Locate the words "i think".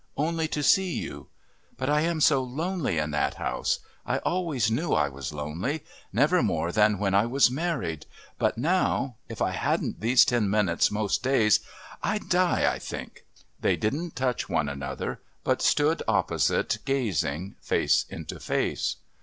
12.73-13.27